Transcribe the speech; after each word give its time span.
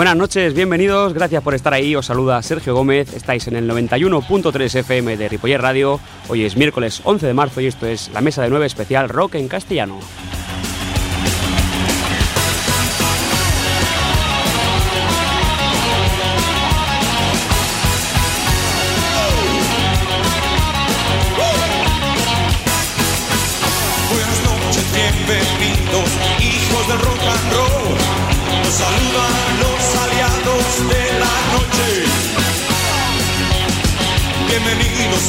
Buenas 0.00 0.16
noches, 0.16 0.54
bienvenidos, 0.54 1.12
gracias 1.12 1.42
por 1.42 1.54
estar 1.54 1.74
ahí. 1.74 1.94
Os 1.94 2.06
saluda 2.06 2.40
Sergio 2.40 2.72
Gómez. 2.72 3.12
Estáis 3.12 3.46
en 3.48 3.56
el 3.56 3.68
91.3 3.68 4.76
FM 4.76 5.18
de 5.18 5.28
Ripoller 5.28 5.60
Radio. 5.60 6.00
Hoy 6.28 6.46
es 6.46 6.56
miércoles 6.56 7.02
11 7.04 7.26
de 7.26 7.34
marzo 7.34 7.60
y 7.60 7.66
esto 7.66 7.86
es 7.86 8.10
la 8.14 8.22
mesa 8.22 8.40
de 8.40 8.48
9 8.48 8.64
especial 8.64 9.10
rock 9.10 9.34
en 9.34 9.46
castellano. 9.46 9.98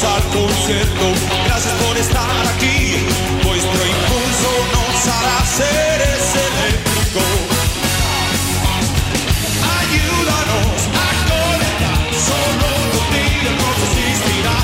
Al 0.04 0.24
concierto, 0.30 1.06
gracias 1.46 1.74
por 1.84 1.98
estar 1.98 2.48
aquí. 2.56 2.98
Vuestro 3.44 3.82
impulso 3.86 4.52
nos 4.74 5.08
hará 5.08 5.46
seres 5.46 6.22
eléctricos. 6.48 7.24
Ayúdanos 9.78 10.80
a 10.98 11.10
conectar, 11.30 12.00
solo 12.30 12.68
contigo 12.96 13.50
rock 13.62 13.80
existirá. 13.90 14.56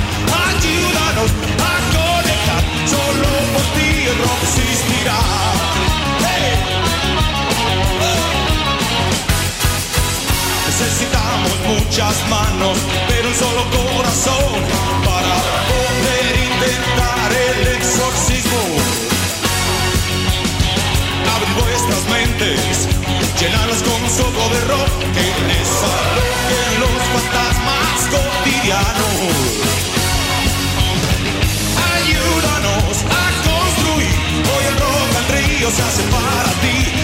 Ayúdanos 0.50 1.32
a 1.62 1.76
conectar, 1.98 2.64
solo 2.88 3.30
por 3.54 3.66
ti 3.76 3.90
el 4.10 4.18
rock 4.18 4.42
existirá. 4.44 5.20
Necesitamos 10.66 11.54
muchas 11.68 12.16
manos, 12.30 12.78
solo 13.38 13.62
corazón 13.70 14.52
para 15.06 15.36
poder 15.70 16.26
intentar 16.50 17.30
el 17.32 17.68
exorcismo. 17.78 18.62
Abrid 21.36 21.54
vuestras 21.62 22.04
mentes, 22.10 22.88
llenarlas 23.40 23.84
con 23.84 24.02
un 24.02 24.10
soplo 24.10 24.50
de 24.50 24.62
rock 24.74 24.94
que 25.14 25.28
les 25.50 25.70
alojen 25.98 26.72
los 26.82 26.98
fantasmas 27.14 27.98
cotidianos. 28.10 29.18
Ayúdanos 31.94 32.96
a 33.06 33.26
construir, 33.50 34.18
hoy 34.52 34.64
el 34.66 34.78
rock 34.82 35.10
al 35.20 35.28
río 35.38 35.70
se 35.70 35.82
hace 35.84 36.04
para 36.10 36.52
ti. 36.64 36.97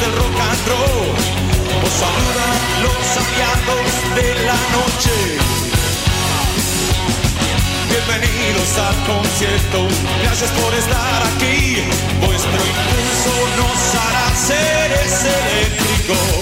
Del 0.00 0.12
rock 0.12 0.40
and 0.40 0.68
roll. 0.68 1.08
Os 1.84 1.92
saludan 2.02 2.56
los 2.84 3.06
aliados 3.22 3.88
de 4.16 4.28
la 4.44 4.58
noche. 4.76 5.14
Bienvenidos 7.88 8.70
al 8.78 8.96
concierto, 9.06 9.88
gracias 10.22 10.50
por 10.50 10.74
estar 10.74 11.22
aquí. 11.32 11.84
Vuestro 12.20 12.60
impulso 12.72 13.32
nos 13.56 13.94
hará 13.94 14.26
seres 14.36 15.24
eléctricos. 15.24 16.35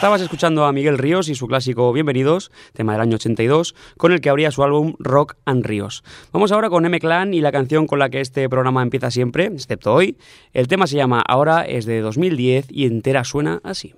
Estabas 0.00 0.22
escuchando 0.22 0.64
a 0.64 0.72
Miguel 0.72 0.96
Ríos 0.96 1.28
y 1.28 1.34
su 1.34 1.46
clásico 1.46 1.92
Bienvenidos, 1.92 2.50
tema 2.72 2.92
del 2.92 3.02
año 3.02 3.16
82, 3.16 3.74
con 3.98 4.12
el 4.12 4.22
que 4.22 4.30
abría 4.30 4.50
su 4.50 4.62
álbum 4.62 4.94
Rock 4.98 5.34
and 5.44 5.62
Ríos. 5.62 6.02
Vamos 6.32 6.52
ahora 6.52 6.70
con 6.70 6.86
M-Clan 6.86 7.34
y 7.34 7.42
la 7.42 7.52
canción 7.52 7.86
con 7.86 7.98
la 7.98 8.08
que 8.08 8.22
este 8.22 8.48
programa 8.48 8.82
empieza 8.82 9.10
siempre, 9.10 9.44
excepto 9.44 9.92
hoy. 9.92 10.16
El 10.54 10.68
tema 10.68 10.86
se 10.86 10.96
llama 10.96 11.20
Ahora, 11.20 11.66
es 11.66 11.84
de 11.84 12.00
2010 12.00 12.68
y 12.70 12.86
entera 12.86 13.24
suena 13.24 13.60
así. 13.62 13.92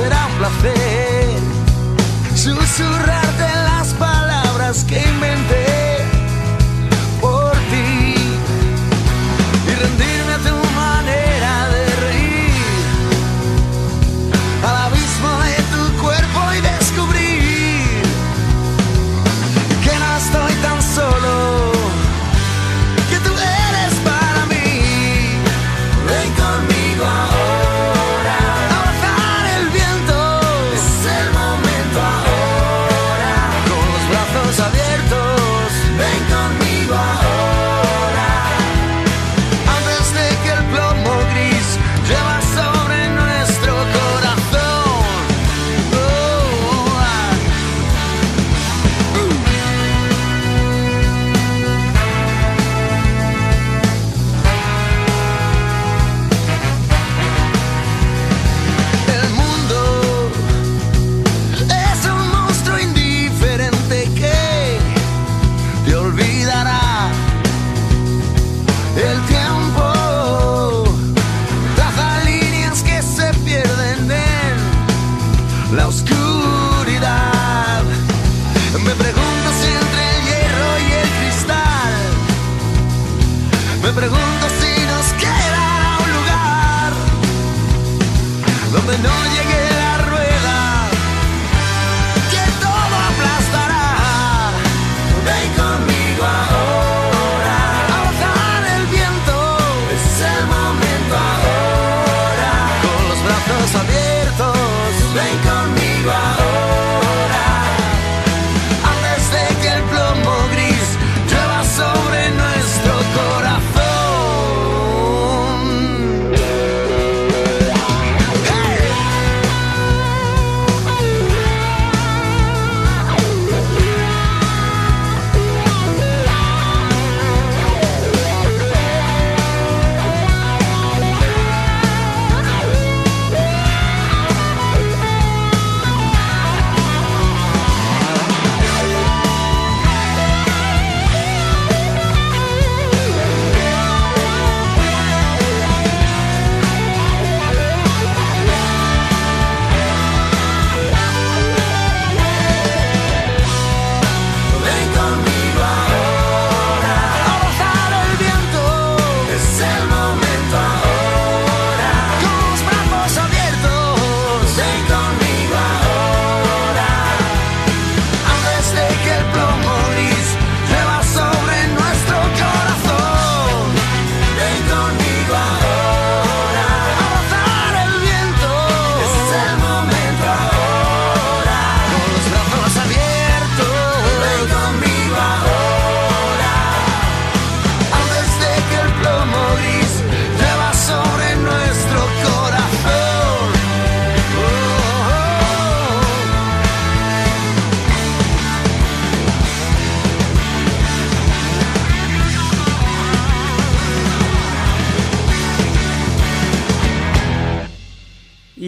será 0.00 0.26
un 0.26 0.38
placer 0.38 1.38
susurrarte 2.34 3.48
las 3.68 3.92
palabras 3.94 4.84
que 4.84 5.09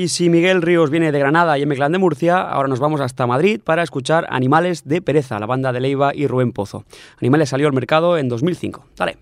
Y 0.03 0.09
si 0.09 0.29
Miguel 0.29 0.63
Ríos 0.63 0.91
viene 0.91 1.13
de 1.13 1.19
Granada 1.21 1.61
y 1.61 1.65
Meclán 1.65 1.93
de 1.93 1.99
Murcia, 1.99 2.41
ahora 2.41 2.67
nos 2.67 2.81
vamos 2.81 3.01
hasta 3.01 3.25
Madrid 3.29 3.61
para 3.63 3.85
escuchar 3.85 4.27
Animales 4.31 4.83
de 4.85 5.01
Pereza, 5.01 5.39
la 5.39 5.47
banda 5.47 5.73
de 5.73 5.79
Leiva 5.79 6.11
y 6.13 6.27
Rubén 6.27 6.51
Pozo. 6.51 6.85
Animales 7.21 7.51
salió 7.51 7.69
al 7.69 7.73
mercado 7.73 8.19
en 8.19 8.29
2005. 8.29 8.85
Dale. 8.97 9.17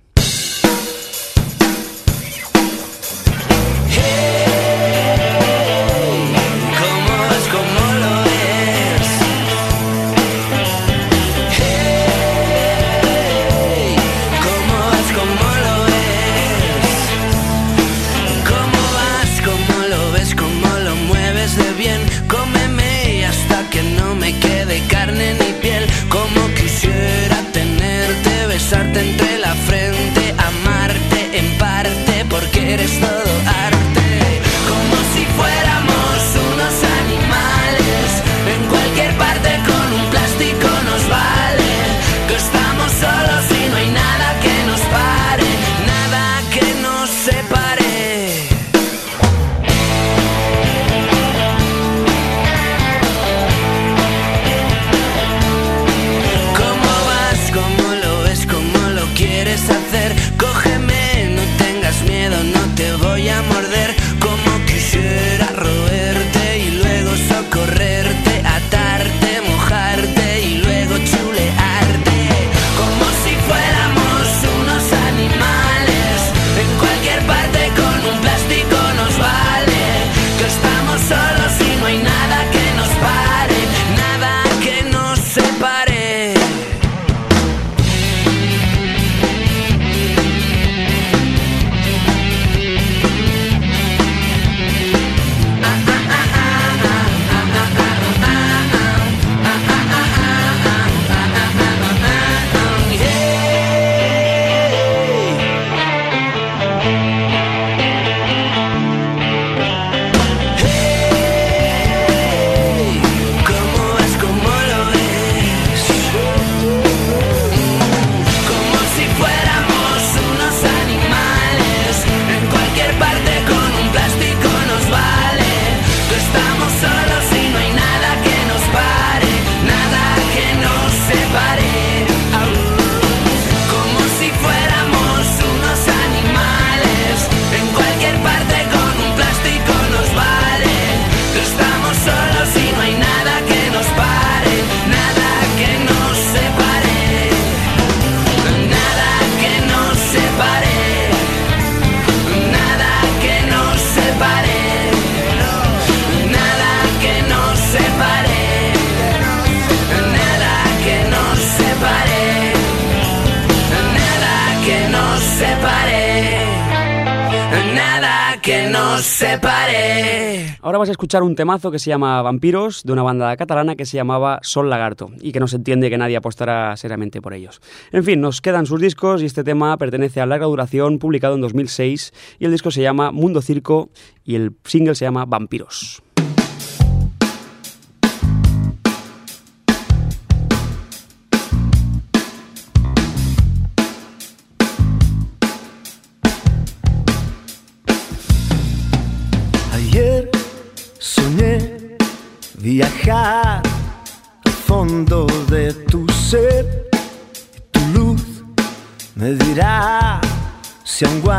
Escuchar 171.01 171.23
un 171.23 171.35
temazo 171.35 171.71
que 171.71 171.79
se 171.79 171.89
llama 171.89 172.21
Vampiros, 172.21 172.83
de 172.85 172.93
una 172.93 173.03
banda 173.03 173.35
catalana 173.39 173.75
que 173.75 173.87
se 173.87 173.97
llamaba 173.97 174.39
Sol 174.43 174.69
Lagarto, 174.69 175.11
y 175.23 175.33
que 175.33 175.41
no 175.41 175.49
se 175.49 175.57
entiende 175.57 175.89
que 175.89 175.97
nadie 175.97 176.15
apostará 176.15 176.77
seriamente 176.77 177.23
por 177.23 177.33
ellos. 177.33 177.63
En 177.91 178.05
fin, 178.05 178.21
nos 178.21 178.43
quedan 178.43 178.67
sus 178.67 178.83
discos 178.83 179.23
y 179.23 179.25
este 179.25 179.43
tema 179.43 179.79
pertenece 179.79 180.21
a 180.21 180.27
larga 180.27 180.45
duración, 180.45 180.99
publicado 180.99 181.37
en 181.37 181.41
2006, 181.41 182.13
y 182.39 182.45
el 182.45 182.51
disco 182.51 182.71
se 182.71 182.83
llama 182.83 183.13
Mundo 183.13 183.41
Circo 183.41 183.89
y 184.27 184.35
el 184.35 184.55
single 184.65 184.95
se 184.95 185.07
llama 185.07 185.25
Vampiros. 185.25 186.03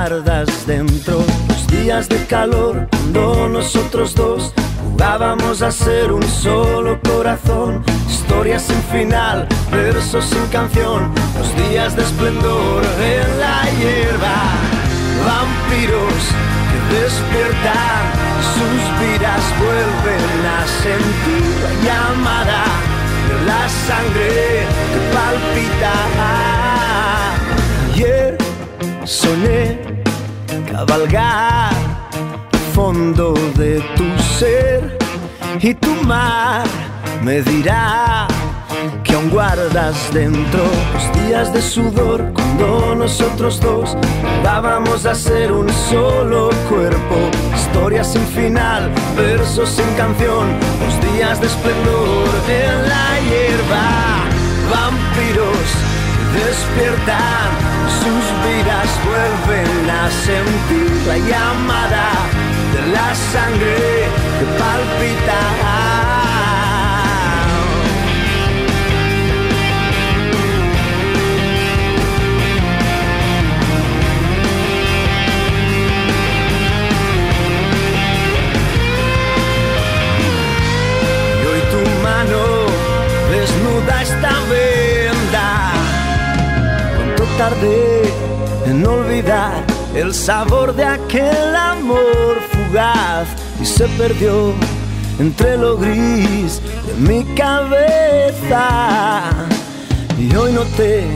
Guardas 0.02 0.66
dentro. 0.66 1.24
Los 1.48 1.68
días 1.68 2.10
de 2.10 2.26
calor 2.26 2.88
cuando 2.90 3.48
nosotros 3.50 4.16
dos 4.16 4.52
jugábamos 4.84 5.62
a 5.62 5.72
ser 5.72 6.12
un 6.12 6.24
solo 6.24 7.00
corazón, 7.04 7.84
historias 8.10 8.64
sin 8.64 8.82
final, 8.84 9.48
versos 9.72 10.26
sin 10.26 10.44
canción, 10.48 11.14
los 11.38 11.70
días 11.70 11.96
de 11.96 12.02
esplendor 12.02 12.84
en 13.00 13.40
la 13.40 13.62
hierba, 13.78 14.38
vampiros 15.24 16.22
que 16.70 16.80
despiertan, 16.96 18.02
sus 18.56 18.82
vidas 19.02 19.44
vuelven 19.62 20.34
a 20.58 20.62
sentir 20.82 21.46
la 21.64 21.74
llamada 21.86 22.64
de 23.28 23.46
la 23.46 23.70
sangre 23.70 24.66
que 24.94 25.00
palpita. 25.14 26.71
Soñé 29.06 29.80
cabalgar 30.72 31.74
al 32.54 32.60
fondo 32.74 33.34
de 33.56 33.82
tu 33.96 34.06
ser. 34.40 34.98
Y 35.60 35.74
tu 35.74 35.94
mar 36.06 36.64
me 37.24 37.42
dirá 37.42 38.28
que 39.04 39.14
aún 39.14 39.30
guardas 39.30 39.96
dentro 40.14 40.64
los 40.94 41.26
días 41.26 41.54
de 41.54 41.62
sudor 41.62 42.32
cuando 42.34 42.96
nosotros 42.96 43.60
dos 43.60 43.98
dábamos 44.44 45.06
a 45.06 45.14
ser 45.14 45.52
un 45.52 45.70
solo 45.70 46.50
cuerpo, 46.70 47.16
historia 47.56 48.04
sin 48.04 48.26
final, 48.28 48.92
versos 49.16 49.70
sin 49.70 49.90
canción, 49.96 50.48
los 50.84 51.14
días 51.14 51.40
de 51.42 51.48
esplendor 51.48 52.30
en 52.50 52.90
la 52.90 53.20
hierba, 53.20 54.26
vampiros 54.72 55.91
despiertan, 56.34 57.50
sus 58.02 58.26
vidas 58.46 58.90
vuelven 59.06 59.90
a 59.90 60.10
sentir 60.10 60.92
la 61.08 61.18
llamada 61.18 62.08
de 62.74 62.92
la 62.92 63.16
sangre 63.16 64.10
que 64.40 64.46
palpita. 64.58 65.91
Tardé 87.42 88.04
en 88.68 88.86
olvidar 88.86 89.64
el 89.96 90.14
sabor 90.14 90.76
de 90.76 90.86
aquel 90.86 91.56
amor 91.56 92.34
fugaz. 92.52 93.28
Y 93.60 93.66
se 93.66 93.86
perdió 94.02 94.54
entre 95.18 95.58
lo 95.58 95.76
gris 95.76 96.62
de 96.88 96.94
mi 97.08 97.24
cabeza. 97.44 98.66
Y 100.20 100.36
hoy 100.36 100.52
noté 100.52 101.08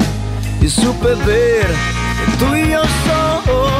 y 0.61 0.67
supe 0.67 1.13
ver 1.29 1.67
que 2.25 2.31
tú 2.39 2.47
y 2.55 2.71
yo 2.73 2.81
somos 3.07 3.71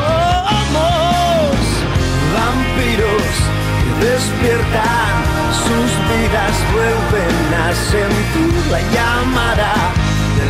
vampiros 2.38 3.32
que 3.82 3.92
despiertan, 4.06 5.14
sus 5.66 5.92
vidas 6.10 6.56
vuelven 6.75 7.40
a 7.66 7.68
sentir 7.92 8.54
la 8.74 8.82
llamada 8.96 10.05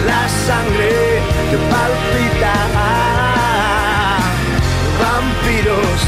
la 0.05 0.23
sangre 0.47 1.21
que 1.49 1.57
palpita. 1.71 2.55
Vampiros 5.01 5.99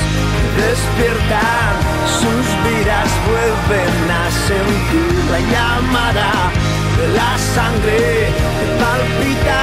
despiertan, 0.61 1.73
sus 2.19 2.45
vidas 2.65 3.09
vuelven 3.27 3.97
a 4.21 4.25
sentir 4.47 5.13
la 5.33 5.39
llamada 5.53 6.31
de 6.97 7.07
la 7.19 7.31
sangre 7.55 8.01
que 8.57 8.67
palpita. 8.81 9.61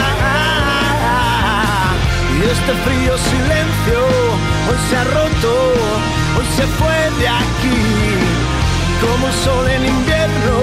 Y 2.36 2.42
este 2.54 2.72
frío 2.84 3.16
silencio 3.16 4.00
hoy 4.68 4.78
se 4.88 4.96
ha 4.96 5.04
roto, 5.04 5.52
hoy 6.36 6.46
se 6.56 6.66
fue 6.78 6.98
de 7.20 7.28
aquí. 7.28 8.33
Como 9.04 9.26
el 9.26 9.32
sol 9.34 9.66
en 9.68 9.84
invierno, 9.86 10.56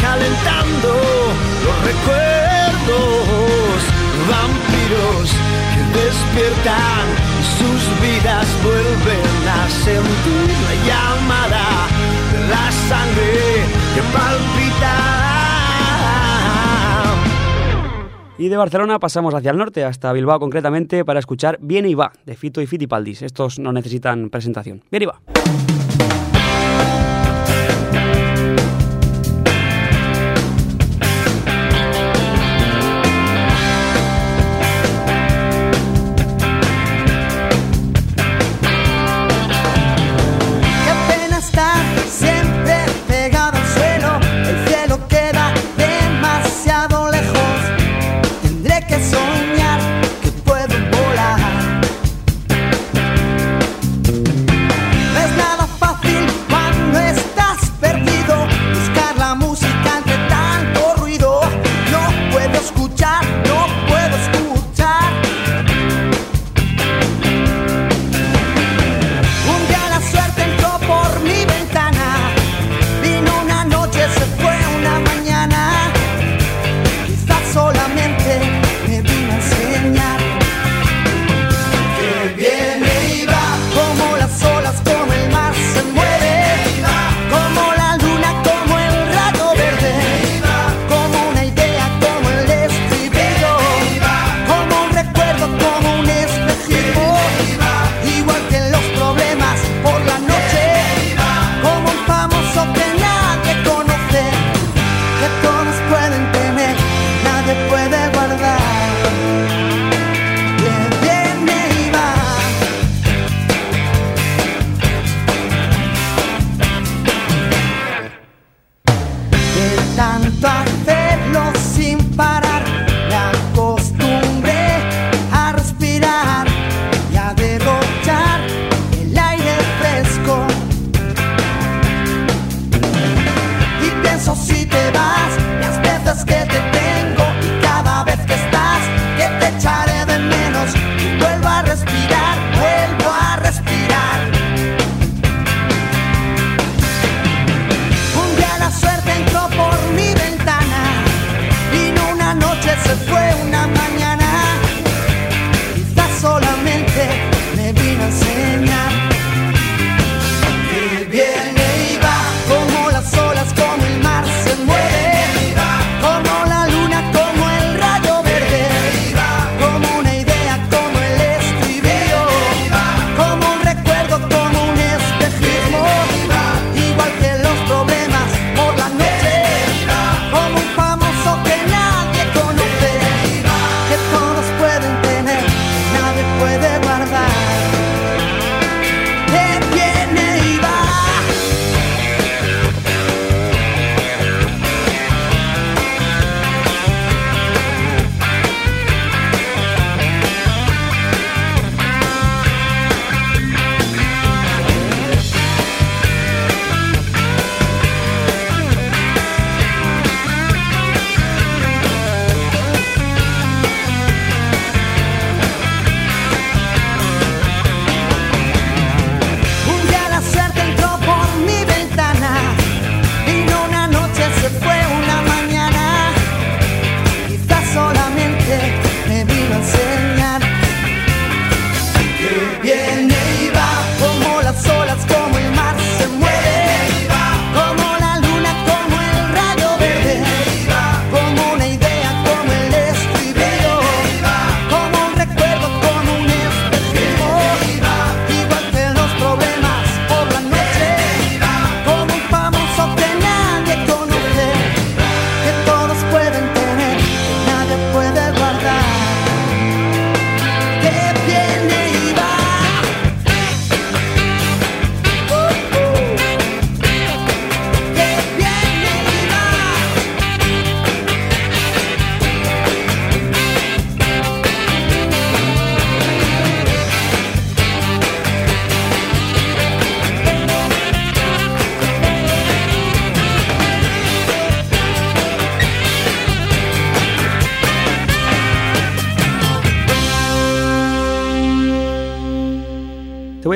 calentando 0.00 0.92
los 1.64 1.76
recuerdos. 1.90 2.44
Vampiros 4.30 5.30
que 5.74 5.82
despiertan, 5.98 7.04
sus 7.58 7.82
vidas 8.00 8.46
vuelven 8.62 9.48
a 9.48 9.68
sentir 9.70 10.48
la 10.66 10.74
llamada 10.88 11.66
de 12.32 12.40
la 12.48 12.64
sangre 12.88 13.64
que 13.94 14.02
palpita. 14.12 14.94
Y 18.36 18.48
de 18.48 18.56
Barcelona 18.56 18.98
pasamos 18.98 19.32
hacia 19.32 19.52
el 19.52 19.56
norte, 19.56 19.84
hasta 19.84 20.12
Bilbao 20.12 20.40
concretamente, 20.40 21.04
para 21.04 21.20
escuchar 21.20 21.56
Viene 21.60 21.88
y 21.88 21.94
va, 21.94 22.12
de 22.26 22.34
Fito 22.34 22.60
y 22.60 22.66
Fitipaldis. 22.66 23.22
Estos 23.22 23.60
no 23.60 23.72
necesitan 23.72 24.28
presentación. 24.28 24.82
Viene 24.90 25.04
y 25.04 25.06
va. 25.06 25.20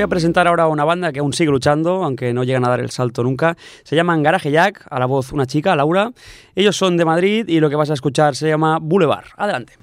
presentar 0.08 0.46
ahora 0.48 0.64
a 0.64 0.68
una 0.68 0.84
banda 0.84 1.12
que 1.12 1.20
aún 1.20 1.32
sigue 1.32 1.50
luchando, 1.50 2.04
aunque 2.04 2.32
no 2.32 2.44
llegan 2.44 2.64
a 2.64 2.68
dar 2.68 2.80
el 2.80 2.90
salto 2.90 3.22
nunca. 3.22 3.56
Se 3.84 3.96
llaman 3.96 4.22
Garaje 4.22 4.50
Jack, 4.50 4.86
a 4.90 4.98
la 4.98 5.06
voz 5.06 5.32
una 5.32 5.46
chica, 5.46 5.76
Laura. 5.76 6.12
Ellos 6.54 6.76
son 6.76 6.96
de 6.96 7.04
Madrid 7.04 7.48
y 7.48 7.60
lo 7.60 7.70
que 7.70 7.76
vas 7.76 7.90
a 7.90 7.94
escuchar 7.94 8.36
se 8.36 8.48
llama 8.48 8.78
Boulevard. 8.80 9.26
Adelante. 9.36 9.74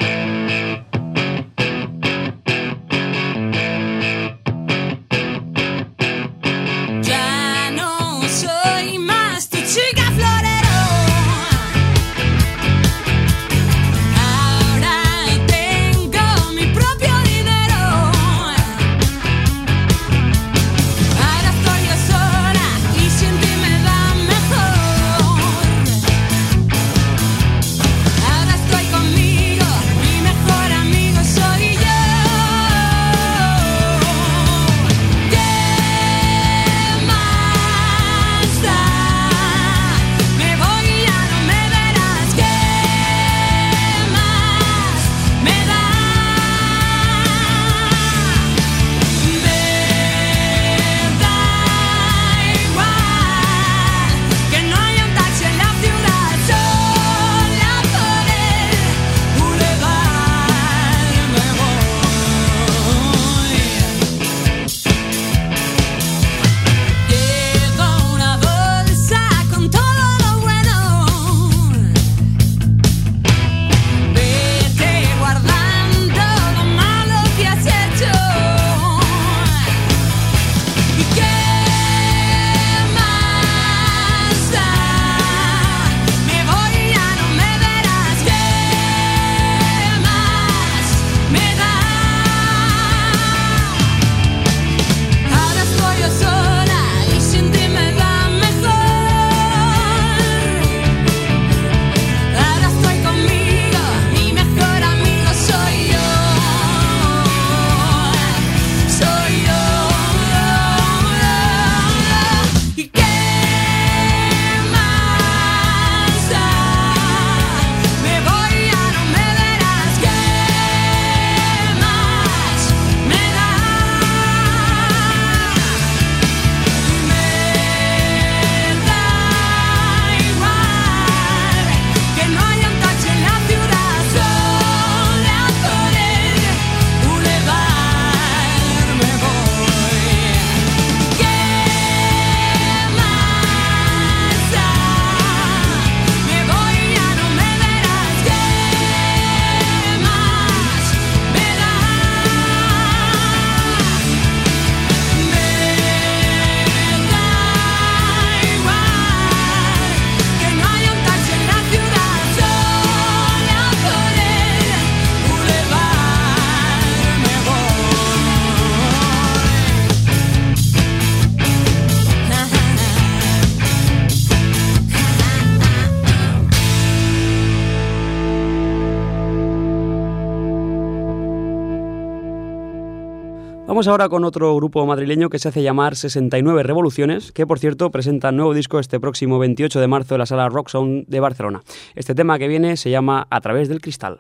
Vamos 183.76 183.90
ahora 183.90 184.08
con 184.08 184.24
otro 184.24 184.56
grupo 184.56 184.86
madrileño 184.86 185.30
que 185.30 185.38
se 185.38 185.50
hace 185.50 185.62
llamar 185.62 185.98
69 185.98 186.64
Revoluciones, 186.64 187.34
que 187.34 187.46
por 187.46 187.60
cierto 187.60 187.92
presenta 187.92 188.32
nuevo 188.32 188.54
disco 188.54 188.80
este 188.80 189.02
próximo 189.02 189.38
28 189.38 189.82
de 189.82 189.88
marzo 189.88 190.16
en 190.16 190.20
la 190.20 190.26
sala 190.26 190.48
Rock 190.48 190.70
Sound 190.70 191.08
de 191.08 191.20
Barcelona. 191.20 191.62
Este 191.94 192.16
tema 192.16 192.40
que 192.40 192.48
viene 192.48 192.78
se 192.78 192.90
llama 192.90 193.28
A 193.30 193.42
través 193.42 193.68
del 193.68 193.82
cristal. 193.82 194.20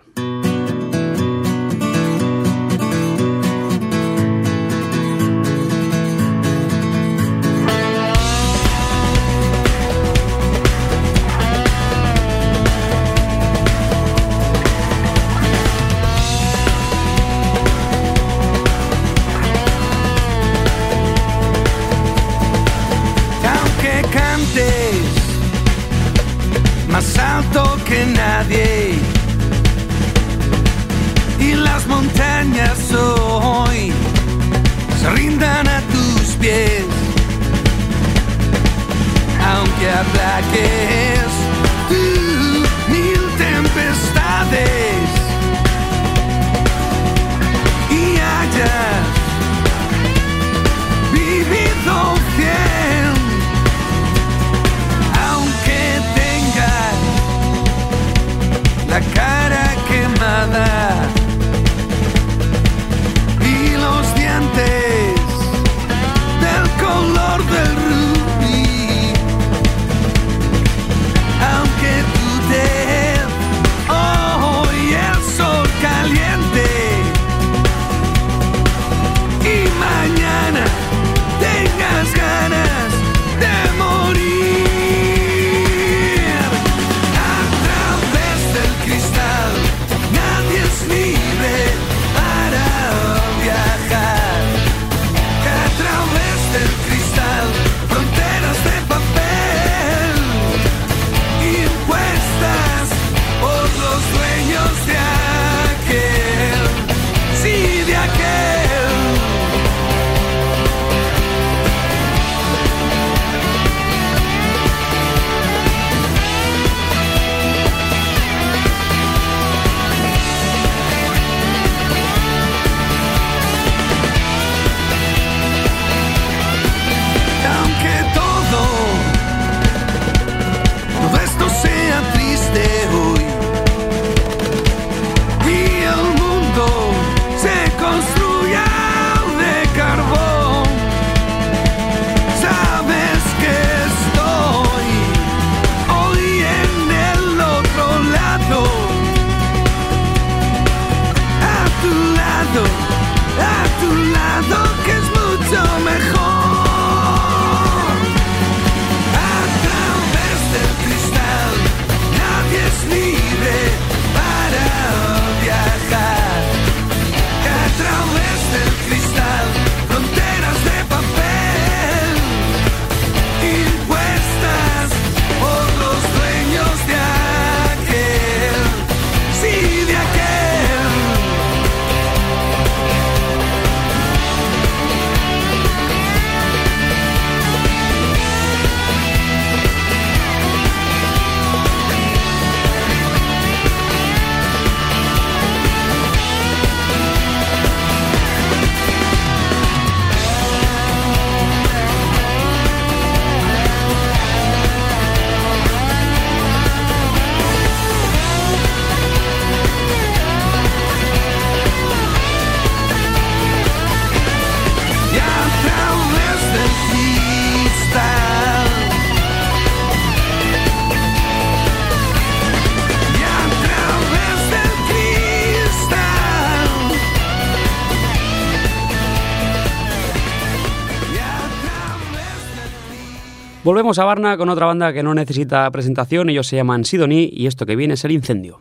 Volvemos 233.65 233.97
a 233.97 234.03
Varna 234.03 234.37
con 234.37 234.49
otra 234.49 234.67
banda 234.67 234.93
que 234.93 235.01
no 235.01 235.15
necesita 235.15 235.71
presentación, 235.71 236.29
ellos 236.29 236.45
se 236.45 236.55
llaman 236.55 236.85
Sidoní 236.85 237.31
y 237.33 237.47
esto 237.47 237.65
que 237.65 237.75
viene 237.75 237.95
es 237.95 238.05
el 238.05 238.11
incendio. 238.11 238.59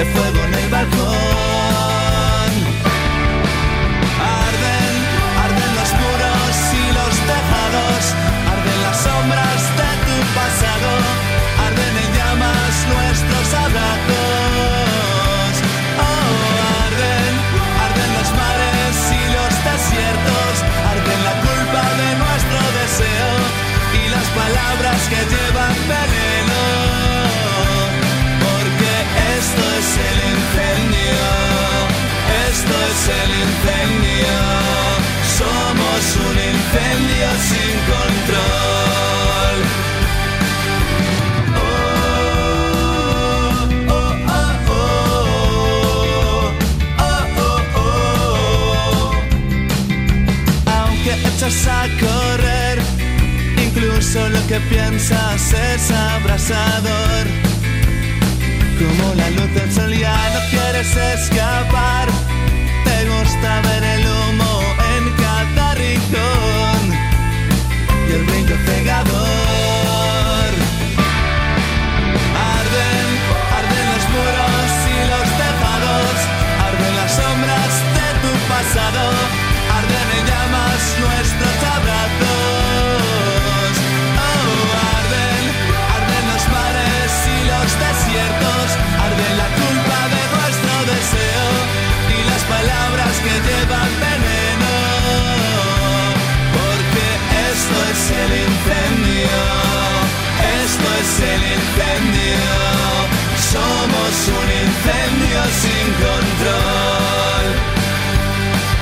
Hay 0.00 0.06
fuego 0.06 0.39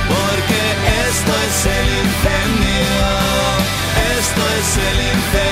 Porque 0.09 0.61
esto 1.09 1.33
es 1.47 1.67
el 1.67 1.89
incendio, 2.05 2.99
esto 4.19 4.43
es 4.59 4.77
el 4.77 4.99
incendio. 5.07 5.48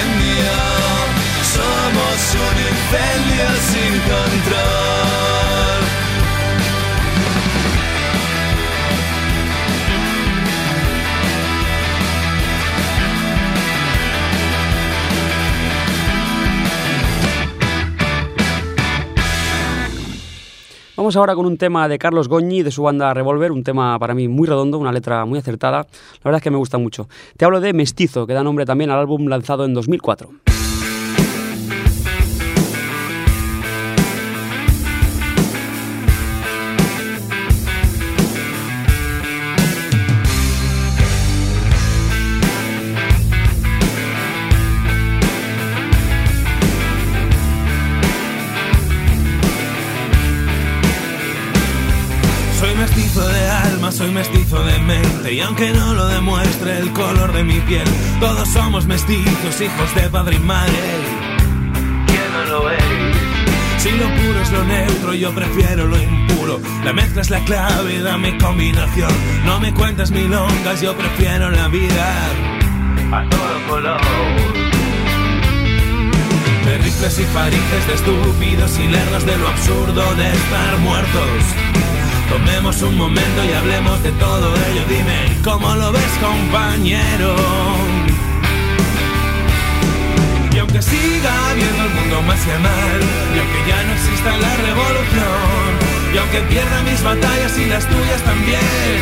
Vamos 21.06 21.14
ahora 21.14 21.36
con 21.36 21.46
un 21.46 21.56
tema 21.56 21.86
de 21.86 22.00
Carlos 22.00 22.26
Goñi 22.26 22.64
de 22.64 22.72
su 22.72 22.82
banda 22.82 23.14
Revolver, 23.14 23.52
un 23.52 23.62
tema 23.62 23.96
para 23.96 24.12
mí 24.12 24.26
muy 24.26 24.48
redondo, 24.48 24.76
una 24.76 24.90
letra 24.90 25.24
muy 25.24 25.38
acertada. 25.38 25.82
La 25.82 26.20
verdad 26.24 26.38
es 26.38 26.42
que 26.42 26.50
me 26.50 26.56
gusta 26.56 26.78
mucho. 26.78 27.08
Te 27.36 27.44
hablo 27.44 27.60
de 27.60 27.72
Mestizo, 27.72 28.26
que 28.26 28.32
da 28.32 28.42
nombre 28.42 28.66
también 28.66 28.90
al 28.90 28.98
álbum 28.98 29.28
lanzado 29.28 29.64
en 29.64 29.72
2004. 29.72 30.55
Soy 54.06 54.14
mestizo 54.14 54.62
de 54.62 54.78
mente 54.78 55.32
Y 55.32 55.40
aunque 55.40 55.70
no 55.72 55.94
lo 55.94 56.06
demuestre 56.06 56.78
el 56.78 56.92
color 56.92 57.32
de 57.32 57.44
mi 57.44 57.60
piel 57.60 57.86
Todos 58.20 58.48
somos 58.48 58.86
mestizos, 58.86 59.60
hijos 59.60 59.94
de 59.94 60.08
padre 60.10 60.36
y 60.36 60.38
madre. 60.38 60.72
¿Quién 62.06 62.32
no 62.32 62.44
lo? 62.44 62.70
Si 63.78 63.90
lo 63.92 64.06
puro 64.06 64.40
es 64.40 64.50
lo 64.50 64.64
neutro, 64.64 65.14
yo 65.14 65.32
prefiero 65.32 65.86
lo 65.86 65.96
impuro. 65.96 66.60
La 66.84 66.92
mezcla 66.92 67.22
es 67.22 67.30
la 67.30 67.40
clave, 67.44 68.00
dame 68.00 68.36
combinación. 68.38 69.12
No 69.44 69.60
me 69.60 69.72
cuentes 69.72 70.10
milongas, 70.10 70.80
yo 70.80 70.96
prefiero 70.96 71.50
la 71.50 71.68
vida. 71.68 72.30
A 73.12 73.28
todo 73.28 73.68
color. 73.68 74.00
De 76.64 76.76
y 76.88 77.24
farices, 77.26 77.86
de 77.86 77.94
estúpidos 77.94 78.78
y 78.78 78.88
lerdos 78.88 79.24
de 79.24 79.36
lo 79.36 79.48
absurdo 79.48 80.14
de 80.16 80.32
estar 80.32 80.78
muertos. 80.78 81.95
Tomemos 82.28 82.82
un 82.82 82.96
momento 82.96 83.44
y 83.44 83.52
hablemos 83.52 84.02
de 84.02 84.12
todo 84.12 84.54
ello. 84.54 84.82
Dime, 84.88 85.40
¿cómo 85.44 85.74
lo 85.74 85.92
ves, 85.92 86.10
compañero? 86.20 87.36
Y 90.52 90.58
aunque 90.58 90.80
siga 90.82 91.50
habiendo 91.50 91.84
el 91.84 91.90
mundo 91.90 92.22
más 92.22 92.38
y 92.44 92.62
mal, 92.62 93.00
y 93.34 93.38
aunque 93.38 93.60
ya 93.68 93.82
no 93.84 93.92
exista 93.92 94.36
la 94.38 94.56
revolución, 94.56 95.68
y 96.14 96.18
aunque 96.18 96.40
pierda 96.48 96.82
mis 96.82 97.02
batallas 97.02 97.58
y 97.58 97.66
las 97.66 97.86
tuyas 97.86 98.22
también, 98.24 98.98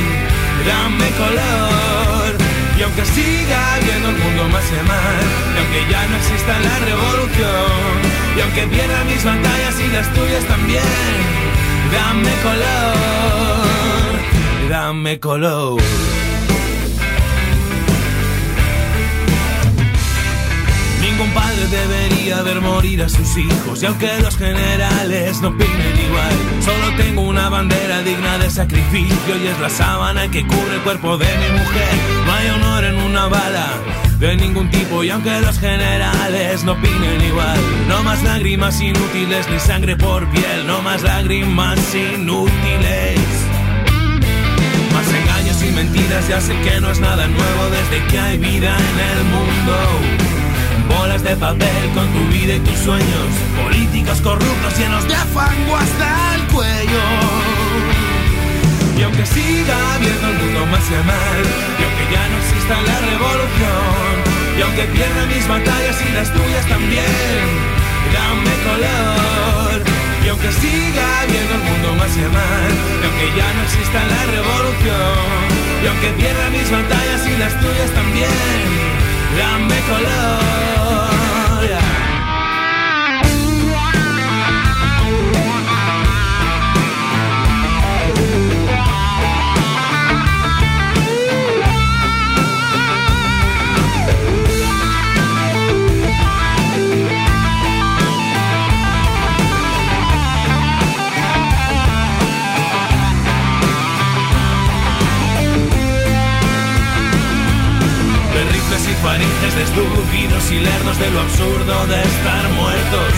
dame 0.66 1.08
color. 1.10 2.34
Y 2.76 2.82
aunque 2.82 3.04
siga 3.04 3.74
habiendo 3.74 4.08
el 4.08 4.16
mundo 4.16 4.48
más 4.48 4.64
y 4.68 4.82
mal, 4.87 5.24
y 5.54 5.58
aunque 5.58 5.92
ya 5.92 6.06
no 6.08 6.16
exista 6.16 6.58
la 6.58 6.78
revolución, 6.90 8.02
y 8.37 8.40
aunque 8.40 8.66
pierda 8.66 9.04
mis 9.04 9.22
batallas 9.22 9.74
y 9.78 9.88
las 9.94 10.12
tuyas 10.12 10.44
también, 10.46 11.54
dame 11.94 12.30
color, 12.42 12.94
dame 14.68 15.20
color. 15.20 15.83
Ningún 21.00 21.30
padre 21.33 21.66
debería 21.68 22.42
ver 22.42 22.61
morir 22.61 23.02
a 23.02 23.09
sus 23.09 23.37
hijos 23.37 23.83
Y 23.83 23.87
aunque 23.87 24.09
los 24.20 24.37
generales 24.37 25.40
no 25.42 25.48
opinen 25.48 26.00
igual 26.07 26.33
Solo 26.64 26.96
tengo 26.96 27.20
una 27.22 27.48
bandera 27.50 28.02
digna 28.02 28.38
de 28.38 28.50
sacrificio 28.50 29.37
Y 29.37 29.46
es 29.46 29.61
la 29.61 29.68
sábana 29.68 30.28
que 30.30 30.46
cubre 30.46 30.74
el 30.74 30.80
cuerpo 30.80 31.18
de 31.18 31.26
mi 31.26 31.59
mujer 31.59 31.94
No 32.26 32.33
hay 32.33 32.48
honor 32.48 32.85
en 32.85 32.96
una 32.96 33.26
bala 33.26 33.66
de 34.18 34.37
ningún 34.37 34.70
tipo 34.70 35.03
Y 35.05 35.11
aunque 35.11 35.40
los 35.40 35.59
generales 35.59 36.64
no 36.64 36.72
opinen 36.72 37.20
igual 37.27 37.59
No 37.88 38.03
más 38.03 38.22
lágrimas 38.22 38.81
inútiles 38.81 39.48
ni 39.50 39.59
sangre 39.59 39.96
por 39.96 40.29
piel 40.31 40.66
No 40.66 40.83
más 40.83 41.03
lágrimas 41.03 41.79
inútiles 41.94 43.18
Más 44.92 45.07
engaños 45.09 45.44
mentiras 45.74 46.29
ya 46.29 46.40
sé 46.40 46.55
que 46.61 46.81
no 46.81 46.90
es 46.90 47.00
nada 47.00 47.27
nuevo 47.27 47.62
desde 47.70 48.07
que 48.07 48.18
hay 48.18 48.38
vida 48.38 48.77
en 48.77 49.18
el 49.18 49.24
mundo. 49.24 49.77
Bolas 50.88 51.22
de 51.22 51.37
papel 51.37 51.90
con 51.94 52.07
tu 52.12 52.33
vida 52.33 52.55
y 52.55 52.61
tus 52.61 52.79
sueños, 52.79 53.29
políticos 53.62 54.20
corruptos 54.20 54.79
llenos 54.79 55.07
de 55.09 55.14
fango 55.14 55.77
hasta 55.77 56.35
el 56.37 56.42
cuello. 56.48 57.34
Y 58.96 59.02
aunque 59.02 59.26
siga 59.26 59.78
viendo 60.00 60.28
el 60.28 60.37
mundo 60.38 60.66
más 60.66 60.87
a 60.87 61.02
mal, 61.02 61.42
y 61.78 61.83
aunque 61.83 62.04
ya 62.14 62.22
no 62.30 62.37
exista 62.38 62.74
la 62.80 62.98
revolución, 63.11 64.14
y 64.57 64.62
aunque 64.62 64.85
pierda 64.94 65.26
mis 65.26 65.48
batallas 65.48 65.96
y 66.00 66.12
las 66.14 66.33
tuyas 66.33 66.64
también, 66.68 67.44
dame 68.14 68.54
color. 68.68 69.83
Y 70.24 70.28
aunque 70.28 70.50
siga 70.52 71.09
viendo 71.28 71.54
el 71.54 71.64
mundo 71.68 71.94
más 72.00 72.14
a 72.16 72.28
mal, 72.38 72.72
y 73.00 73.04
aunque 73.04 73.26
ya 73.37 73.48
no 73.54 73.62
exista 73.66 73.98
la 74.14 74.22
revolución, 74.30 75.54
y 75.83 75.87
aunque 75.87 76.09
pierda 76.20 76.50
mis 76.50 76.70
batallas 76.70 77.20
y 77.26 77.37
las 77.37 77.52
tuyas 77.61 77.90
también, 77.98 78.30
dame 79.37 79.78
color. 79.90 81.13
Y 110.50 110.61
lerdos 110.61 110.98
de 110.98 111.11
lo 111.11 111.20
absurdo 111.20 111.87
de 111.87 112.02
estar 112.02 112.48
muertos. 112.50 113.12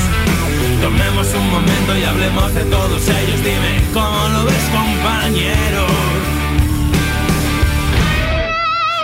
Tomemos 0.80 1.26
un 1.34 1.50
momento 1.50 1.98
y 1.98 2.04
hablemos 2.04 2.54
de 2.54 2.64
todos 2.64 3.08
ellos, 3.08 3.42
dime 3.42 3.82
cómo 3.92 4.28
lo 4.28 4.44
ves 4.44 4.64
compañero. 4.70 5.86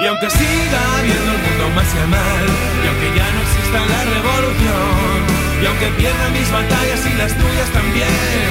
Y 0.01 0.07
aunque 0.07 0.31
siga 0.31 0.81
habiendo 0.99 1.33
el 1.33 1.39
mundo 1.39 1.65
más 1.75 1.89
y 1.95 2.11
mal, 2.11 2.45
y 2.83 2.87
aunque 2.87 3.09
ya 3.19 3.27
no 3.33 3.41
exista 3.43 3.79
la 3.93 4.05
revolución, 4.15 5.19
y 5.63 5.67
aunque 5.67 5.87
pierda 5.99 6.29
mis 6.31 6.51
batallas 6.53 7.07
y 7.07 7.15
las 7.15 7.33
tuyas 7.33 7.69
también, 7.73 8.51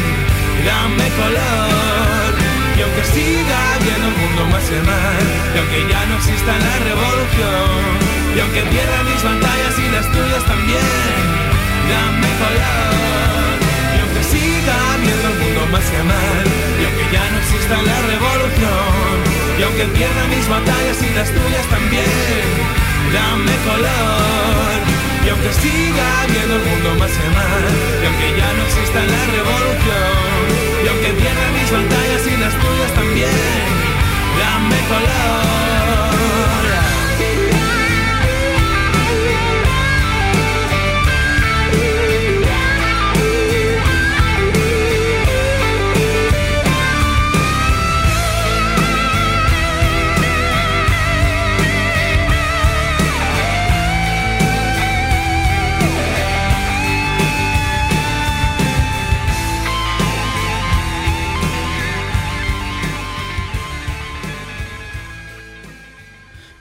dame 0.65 1.07
color. 1.15 2.40
Y 2.81 2.83
aunque 2.83 3.05
siga 3.13 3.57
habiendo 3.75 4.07
el 4.09 4.17
mundo 4.17 4.41
más 4.49 4.65
mal, 4.89 5.25
y 5.53 5.57
aunque 5.61 5.85
ya 5.85 6.01
no 6.09 6.17
exista 6.17 6.49
la 6.49 6.75
revolución, 6.81 7.77
y 8.33 8.39
aunque 8.41 8.61
pierda 8.73 8.97
mis 9.05 9.21
batallas 9.21 9.75
y 9.77 9.85
las 9.93 10.05
tuyas 10.09 10.43
también, 10.49 11.21
dame 11.93 12.29
color. 12.41 13.53
Y 13.93 13.97
aunque 14.01 14.23
siga 14.33 14.73
habiendo 14.97 15.27
el 15.29 15.37
mundo 15.45 15.61
más 15.69 15.85
mal, 16.09 16.41
y 16.41 16.83
aunque 16.89 17.05
ya 17.13 17.21
no 17.29 17.37
exista 17.37 17.75
la 17.85 17.97
revolución, 18.01 19.13
y 19.29 19.61
aunque 19.61 19.85
pierda 19.93 20.23
mis 20.33 20.45
batallas 20.49 20.97
y 21.05 21.09
las 21.13 21.29
tuyas 21.29 21.65
también, 21.69 22.49
dame 23.13 23.55
color. 23.61 24.77
Y 25.21 25.29
aunque 25.29 25.53
siga 25.53 26.05
habiendo 26.25 26.57
el 26.57 26.63
mundo 26.65 26.89
más 26.97 27.13
mal, 27.13 27.63
y 28.01 28.05
aunque 28.09 28.27
ya 28.41 28.49
no 28.57 28.61
exista 28.65 28.99
la 29.05 29.21
revolución, 29.37 30.70
y 30.83 30.87
aunque 30.87 31.09
pierda 31.13 31.51
mis 31.51 31.71
batallas 31.71 32.27
y 32.27 32.37
las 32.37 32.53
tuyas 32.53 32.93
también, 32.93 33.29
dame 34.39 34.79
color. 34.87 35.80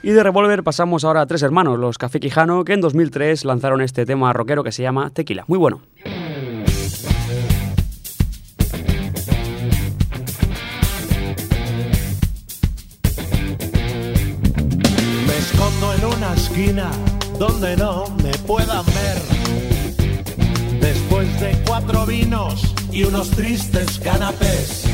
Y 0.03 0.09
de 0.11 0.23
Revolver 0.23 0.63
pasamos 0.63 1.03
ahora 1.03 1.21
a 1.21 1.25
tres 1.27 1.43
hermanos, 1.43 1.77
los 1.77 1.99
Café 1.99 2.19
Quijano, 2.19 2.65
que 2.65 2.73
en 2.73 2.81
2003 2.81 3.45
lanzaron 3.45 3.81
este 3.81 4.05
tema 4.05 4.33
rockero 4.33 4.63
que 4.63 4.71
se 4.71 4.81
llama 4.81 5.11
Tequila. 5.11 5.45
Muy 5.47 5.59
bueno. 5.59 5.81
Me 15.27 15.37
escondo 15.37 15.93
en 15.93 16.05
una 16.05 16.33
esquina 16.33 16.89
donde 17.37 17.77
no 17.77 18.05
me 18.23 18.31
puedan 18.47 18.85
ver. 18.87 19.21
Después 20.81 21.39
de 21.39 21.61
cuatro 21.67 22.07
vinos 22.07 22.73
y 22.91 23.03
unos 23.03 23.29
tristes 23.29 23.99
canapés. 23.99 24.90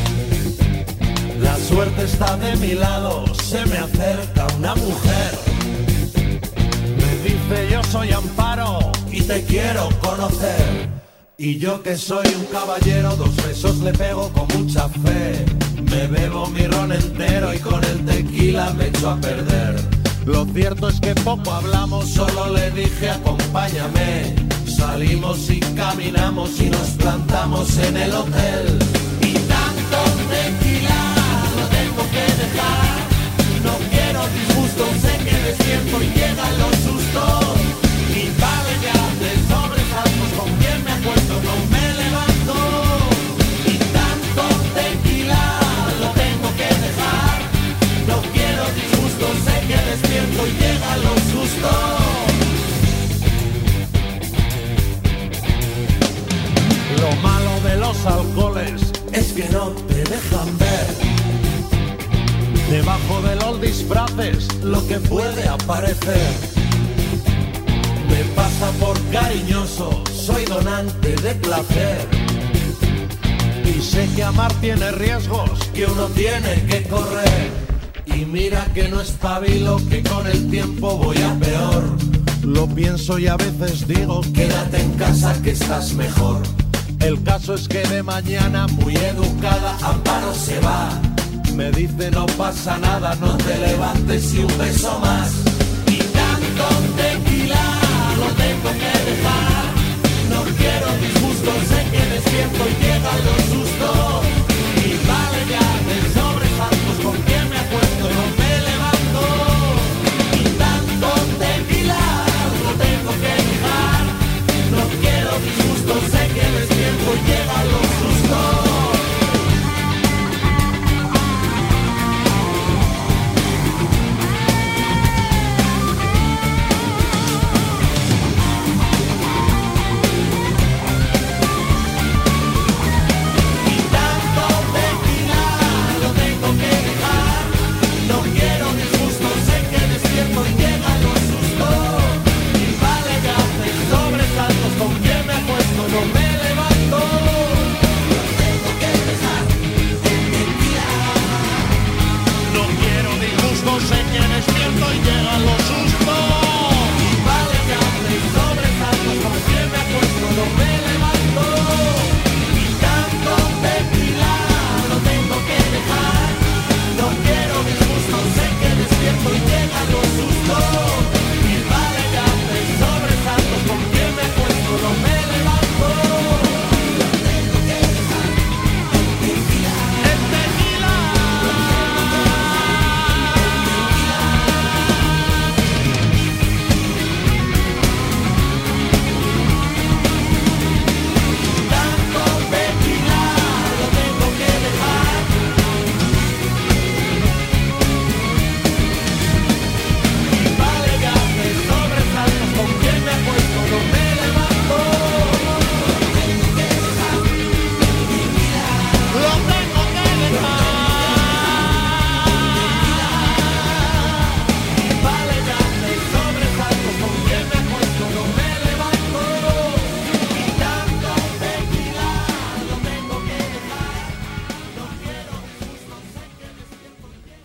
Suerte 1.68 2.06
está 2.06 2.38
de 2.38 2.56
mi 2.56 2.74
lado, 2.76 3.26
se 3.44 3.66
me 3.66 3.78
acerca 3.78 4.48
una 4.58 4.74
mujer. 4.76 5.32
Me 6.96 7.30
dice 7.30 7.70
yo 7.70 7.84
soy 7.84 8.12
Amparo 8.12 8.92
y 9.12 9.22
te 9.22 9.44
quiero 9.44 9.90
conocer. 10.00 10.90
Y 11.38 11.60
yo 11.60 11.84
que 11.84 11.98
soy 11.98 12.26
un 12.40 12.46
caballero, 12.46 13.18
dos 13.18 13.36
besos 13.36 13.78
le 13.80 13.92
pego 13.92 14.30
con 14.30 14.48
mucha 14.58 14.88
fe. 14.88 15.46
Me 15.92 16.08
bebo 16.08 16.48
mi 16.48 16.66
ron 16.68 16.94
entero 16.94 17.54
y 17.54 17.60
con 17.60 17.84
el 17.84 18.06
tequila 18.06 18.74
me 18.78 18.88
echo 18.88 19.10
a 19.10 19.18
perder. 19.18 19.76
Lo 20.26 20.46
cierto 20.46 20.88
es 20.88 21.00
que 21.02 21.16
poco 21.16 21.52
hablamos, 21.52 22.10
solo 22.10 22.54
le 22.54 22.72
dije 22.72 23.10
acompáñame. 23.10 24.36
Salimos 24.66 25.50
y 25.50 25.60
caminamos 25.60 26.62
y 26.62 26.70
nos 26.70 26.90
plantamos 26.92 27.78
en 27.78 27.98
el 27.98 28.14
hotel. 28.14 28.80
Y 29.22 29.34
tanto 29.34 29.98
tequila 30.30 31.07
lo 46.00 46.10
tengo 46.14 46.50
que 46.56 46.70
dejar. 46.86 47.38
No 48.08 48.22
quiero 48.34 48.64
disgustos, 48.76 49.34
sé 49.46 49.56
que 49.68 49.78
despierto 49.92 50.48
y 50.48 50.52
llegan 50.62 51.00
los 51.04 51.20
sustos. 51.32 51.98
Lo 57.02 57.12
malo 57.22 57.62
de 57.62 57.78
los 57.78 58.06
alcoholes 58.06 58.82
es 59.14 59.34
que 59.34 59.50
no 59.50 59.70
te 59.88 60.04
dejan 60.04 60.58
ver. 60.58 61.07
Debajo 62.70 63.22
de 63.22 63.36
los 63.38 63.62
disfraces 63.62 64.54
lo 64.62 64.86
que 64.88 65.00
puede 65.00 65.48
aparecer. 65.48 66.34
Me 68.10 68.24
pasa 68.36 68.72
por 68.80 69.00
cariñoso, 69.10 70.04
soy 70.14 70.44
donante 70.44 71.16
de 71.16 71.36
placer. 71.36 72.08
Y 73.64 73.82
sé 73.82 74.10
que 74.16 74.24
amar 74.24 74.52
tiene 74.60 74.92
riesgos 74.92 75.52
que 75.74 75.86
uno 75.86 76.08
tiene 76.08 76.66
que 76.66 76.84
correr. 76.84 77.52
Y 78.06 78.26
mira 78.26 78.66
que 78.74 78.90
no 78.90 79.00
espabilo, 79.00 79.80
que 79.90 80.04
con 80.04 80.28
el 80.28 80.50
tiempo 80.50 80.98
voy 80.98 81.18
a 81.22 81.34
peor. 81.40 81.98
Lo 82.44 82.68
pienso 82.68 83.18
y 83.18 83.28
a 83.28 83.38
veces 83.38 83.88
digo, 83.88 84.22
quédate 84.34 84.82
en 84.82 84.92
casa 84.94 85.42
que 85.42 85.52
estás 85.52 85.94
mejor. 85.94 86.42
El 87.00 87.24
caso 87.24 87.54
es 87.54 87.68
que 87.68 87.84
de 87.84 88.04
mañana, 88.04 88.68
muy 88.68 88.96
educada, 88.96 89.78
Amparo 89.82 90.34
se 90.34 90.60
va. 90.60 90.90
Me 91.58 91.72
dice 91.72 92.12
no 92.12 92.28
pasa 92.38 92.78
nada, 92.78 93.16
no 93.16 93.36
te 93.36 93.58
levantes 93.58 94.32
y 94.36 94.38
un 94.42 94.58
beso 94.60 95.00
más. 95.00 95.32
Y 95.88 95.98
tanto 95.98 96.66
tequila 96.96 97.66
lo 98.16 98.28
tengo 98.44 98.70
que 98.82 98.94
dejar. 99.10 99.66
No 100.30 100.44
quiero 100.56 100.88
disgustos, 101.02 101.56
sé 101.68 101.80
que 101.90 102.04
despierto 102.14 102.64
y 102.70 102.84
llegan 102.84 103.20
los 103.26 103.58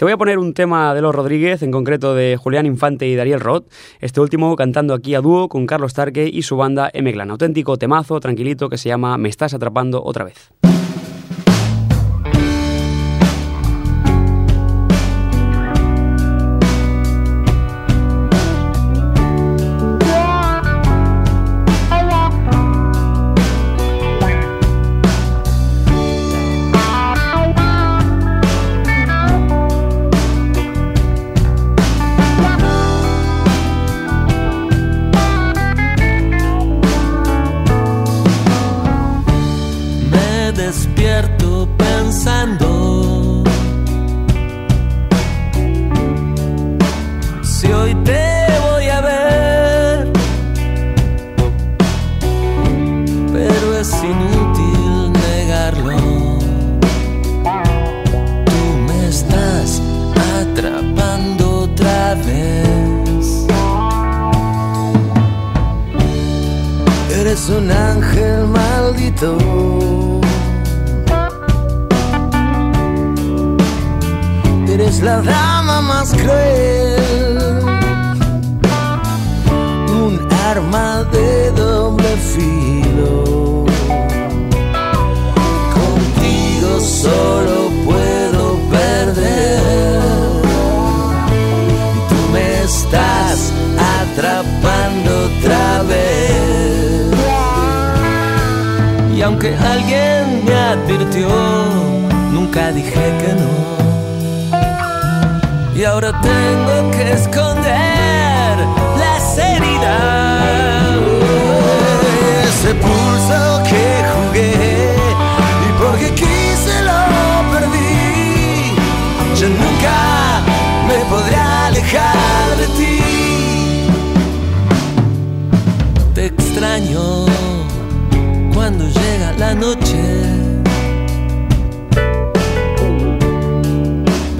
Te 0.02 0.04
voy 0.04 0.14
a 0.14 0.16
poner 0.16 0.40
un 0.40 0.52
tema 0.52 0.94
de 0.94 1.00
los 1.00 1.14
Rodríguez, 1.14 1.62
en 1.62 1.70
concreto 1.70 2.12
de 2.12 2.36
Julián 2.36 2.66
Infante 2.66 3.06
y 3.06 3.14
Dariel 3.14 3.38
Roth, 3.38 3.72
este 4.00 4.20
último 4.20 4.56
cantando 4.56 4.94
aquí 4.94 5.14
a 5.14 5.20
dúo 5.20 5.48
con 5.48 5.64
Carlos 5.64 5.94
Tarque 5.94 6.28
y 6.28 6.42
su 6.42 6.56
banda 6.56 6.90
M-Clan. 6.92 7.30
Auténtico 7.30 7.76
temazo, 7.76 8.18
tranquilito, 8.18 8.68
que 8.68 8.78
se 8.78 8.88
llama 8.88 9.16
Me 9.16 9.28
estás 9.28 9.54
atrapando 9.54 10.02
otra 10.02 10.24
vez. 10.24 10.50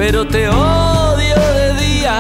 Pero 0.05 0.27
te 0.27 0.49
odio 0.49 1.37
de 1.55 1.75
día. 1.75 2.19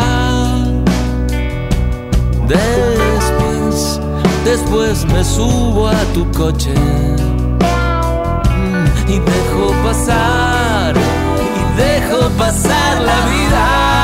Después, 2.47 4.01
después 4.45 5.05
me 5.07 5.25
subo 5.25 5.89
a 5.89 6.01
tu 6.15 6.31
coche. 6.31 6.73
Mm, 8.55 9.11
Y 9.11 9.19
dejo 9.19 9.73
pasar, 9.83 10.95
y 10.95 11.77
dejo 11.77 12.29
pasar 12.39 13.01
la 13.01 13.19
vida. 13.27 14.02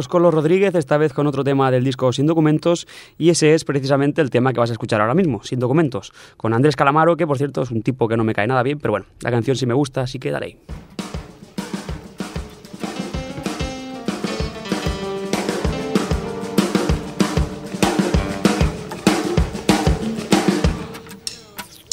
Seguimos 0.00 0.08
con 0.08 0.22
los 0.22 0.32
Rodríguez, 0.32 0.74
esta 0.76 0.96
vez 0.96 1.12
con 1.12 1.26
otro 1.26 1.44
tema 1.44 1.70
del 1.70 1.84
disco 1.84 2.10
Sin 2.10 2.24
Documentos, 2.24 2.86
y 3.18 3.28
ese 3.28 3.52
es 3.52 3.66
precisamente 3.66 4.22
el 4.22 4.30
tema 4.30 4.54
que 4.54 4.58
vas 4.58 4.70
a 4.70 4.72
escuchar 4.72 5.02
ahora 5.02 5.12
mismo, 5.12 5.42
Sin 5.42 5.58
Documentos, 5.58 6.10
con 6.38 6.54
Andrés 6.54 6.74
Calamaro, 6.74 7.18
que 7.18 7.26
por 7.26 7.36
cierto 7.36 7.60
es 7.60 7.70
un 7.70 7.82
tipo 7.82 8.08
que 8.08 8.16
no 8.16 8.24
me 8.24 8.32
cae 8.32 8.46
nada 8.46 8.62
bien, 8.62 8.78
pero 8.78 8.92
bueno, 8.92 9.04
la 9.20 9.30
canción 9.30 9.58
sí 9.58 9.66
me 9.66 9.74
gusta, 9.74 10.00
así 10.00 10.18
que 10.18 10.30
dale 10.30 10.46
ahí. 10.46 10.58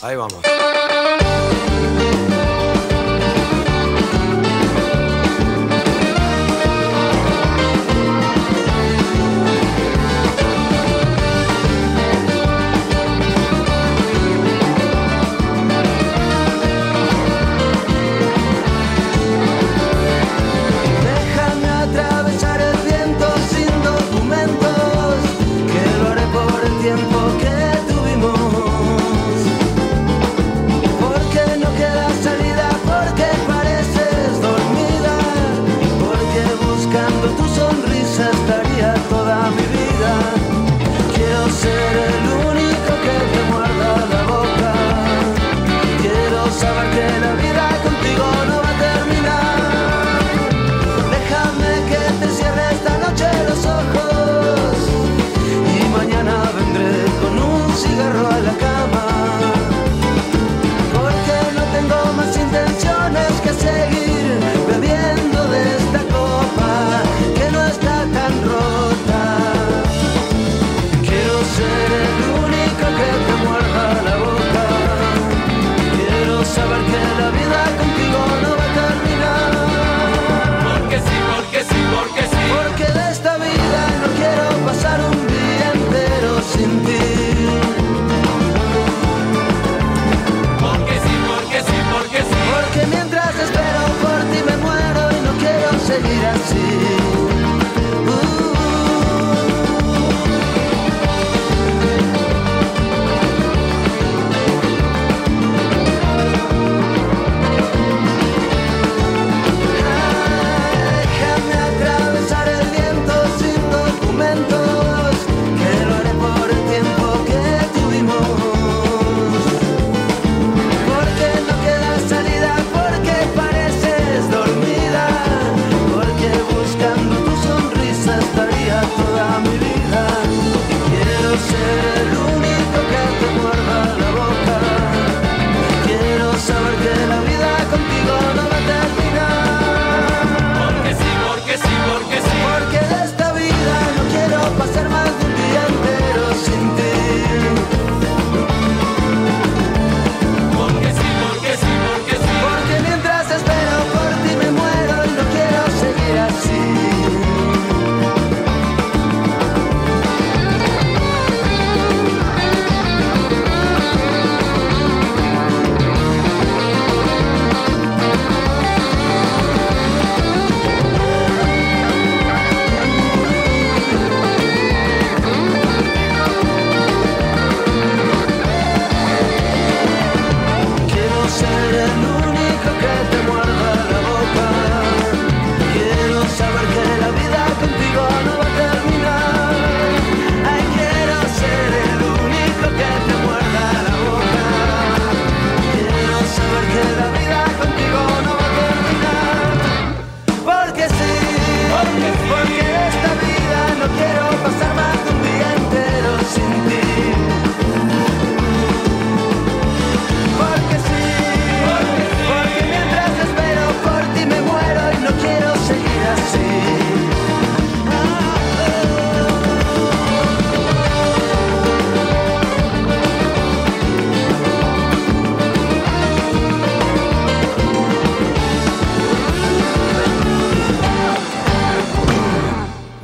Ahí 0.01 0.15
vamos. 0.15 0.56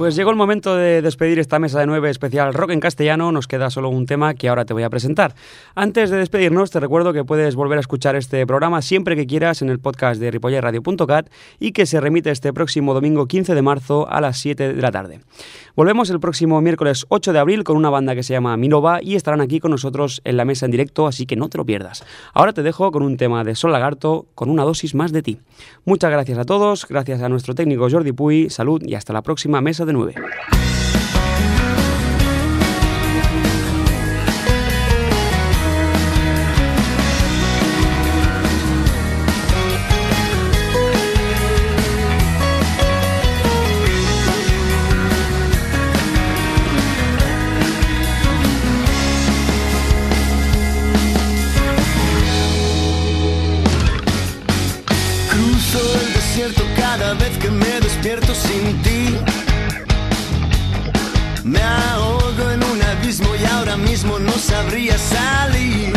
Pues 0.03 0.17
llegó 0.17 0.31
el 0.31 0.35
momento 0.35 0.75
de 0.75 1.01
despedir 1.01 1.39
esta 1.39 1.59
mesa 1.59 1.79
de 1.79 1.85
nueve 1.85 2.09
especial 2.09 2.53
rock 2.53 2.71
en 2.71 2.81
castellano. 2.81 3.31
Nos 3.31 3.47
queda 3.47 3.69
solo 3.69 3.87
un 3.87 4.05
tema 4.05 4.33
que 4.33 4.49
ahora 4.49 4.65
te 4.65 4.73
voy 4.73 4.83
a 4.83 4.89
presentar. 4.89 5.33
Antes 5.75 6.09
de 6.09 6.17
despedirnos, 6.17 6.71
te 6.71 6.81
recuerdo 6.81 7.13
que 7.13 7.23
puedes 7.23 7.55
volver 7.55 7.77
a 7.77 7.79
escuchar 7.79 8.17
este 8.17 8.45
programa 8.45 8.81
siempre 8.81 9.15
que 9.15 9.25
quieras 9.25 9.61
en 9.61 9.69
el 9.69 9.79
podcast 9.79 10.19
de 10.19 10.29
ripollerradio.cat 10.29 11.29
y 11.57 11.71
que 11.71 11.85
se 11.85 12.01
remite 12.01 12.31
este 12.31 12.51
próximo 12.51 12.93
domingo 12.93 13.27
15 13.27 13.55
de 13.55 13.61
marzo 13.61 14.05
a 14.09 14.19
las 14.19 14.39
7 14.39 14.73
de 14.73 14.81
la 14.81 14.91
tarde. 14.91 15.21
Volvemos 15.73 16.09
el 16.09 16.19
próximo 16.19 16.59
miércoles 16.59 17.05
8 17.07 17.31
de 17.31 17.39
abril 17.39 17.63
con 17.63 17.77
una 17.77 17.89
banda 17.89 18.13
que 18.13 18.23
se 18.23 18.33
llama 18.33 18.57
Minova 18.57 19.01
y 19.01 19.15
estarán 19.15 19.39
aquí 19.39 19.61
con 19.61 19.71
nosotros 19.71 20.21
en 20.25 20.35
la 20.35 20.43
mesa 20.43 20.65
en 20.65 20.71
directo, 20.71 21.07
así 21.07 21.25
que 21.25 21.37
no 21.37 21.47
te 21.47 21.57
lo 21.57 21.65
pierdas. 21.65 22.03
Ahora 22.33 22.51
te 22.51 22.61
dejo 22.61 22.91
con 22.91 23.03
un 23.03 23.15
tema 23.15 23.45
de 23.45 23.55
Sol 23.55 23.71
Lagarto 23.71 24.25
con 24.35 24.49
una 24.49 24.63
dosis 24.65 24.95
más 24.95 25.13
de 25.13 25.23
ti. 25.23 25.39
Muchas 25.85 26.11
gracias 26.11 26.37
a 26.37 26.43
todos, 26.43 26.85
gracias 26.89 27.21
a 27.21 27.29
nuestro 27.29 27.55
técnico 27.55 27.89
Jordi 27.89 28.11
Puy, 28.11 28.49
salud 28.49 28.83
y 28.85 28.95
hasta 28.95 29.13
la 29.13 29.21
próxima 29.21 29.61
mesa 29.61 29.85
de 29.85 29.92
9. 29.93 30.72
no 64.03 64.33
sabría 64.33 64.97
salir. 64.97 65.93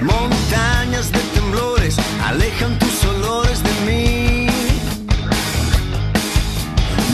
Montañas 0.00 1.10
de 1.10 1.18
temblores 1.34 1.96
alejan 2.26 2.78
tus 2.78 3.04
olores 3.04 3.60
de 3.62 3.72
mí. 3.86 4.46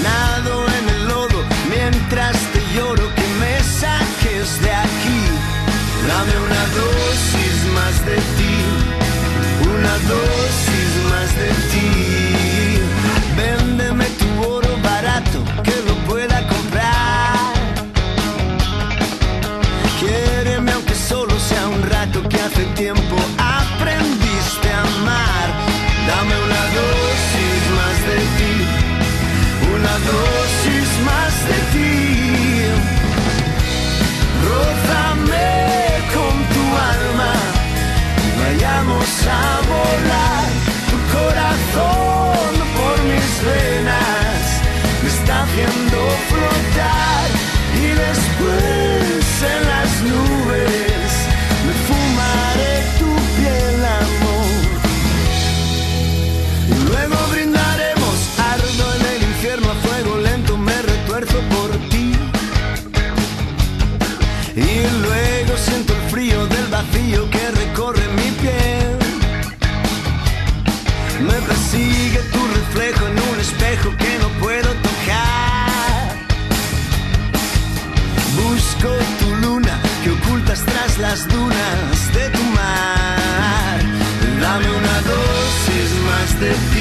Nado 0.03 0.67
en 0.79 0.89
el 0.95 1.09
lodo 1.09 1.41
mientras 1.71 2.37
te 2.53 2.61
lloro 2.75 3.07
que 3.15 3.27
me 3.41 3.63
saques 3.81 4.61
de 4.61 4.73
aquí. 4.73 5.21
Dame 6.09 6.35
una 6.47 6.63
dosis 6.81 7.57
más 7.75 8.07
de 8.07 8.17
ti, 8.37 8.57
una 9.75 9.95
dosis. 10.09 10.46
las 81.25 82.13
de 82.13 82.29
tu 82.29 82.43
mar. 82.43 83.81
Dame 84.41 84.69
una 84.69 85.01
dosis 85.01 85.91
más 86.05 86.41
de 86.41 86.51
ti. 86.51 86.76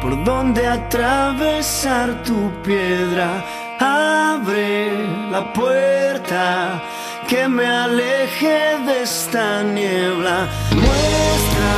por 0.00 0.22
donde 0.24 0.66
atravesar 0.66 2.22
tu 2.22 2.50
piedra. 2.62 3.44
Abre 3.80 5.08
la 5.30 5.52
puerta 5.52 6.82
que 7.26 7.48
me 7.48 7.66
aleje 7.66 8.78
de 8.86 9.02
esta 9.02 9.62
niebla. 9.62 10.46
Muestra 10.72 11.72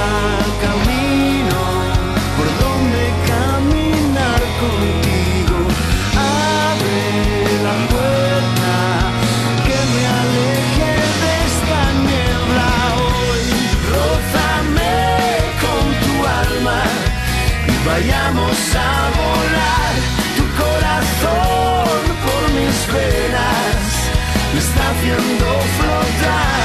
camino. 0.60 1.05
vayamos 17.86 18.58
a 18.74 19.10
volar 19.16 19.94
tu 20.36 20.44
corazón 20.60 22.00
por 22.24 22.42
mis 22.56 22.76
venas 22.92 23.86
me 24.52 24.60
está 24.60 24.90
haciendo 24.90 25.46
flotar. 25.76 26.55